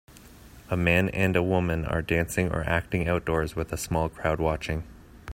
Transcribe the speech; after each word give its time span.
A 0.71 0.75
man 0.75 1.09
and 1.09 1.35
a 1.35 1.43
woman 1.43 1.85
are 1.85 2.01
dancing 2.01 2.49
or 2.51 2.63
acting 2.67 3.07
outdoors 3.07 3.55
with 3.55 3.71
a 3.71 3.77
small 3.77 4.09
crowd 4.09 4.39
watching. 4.39 4.83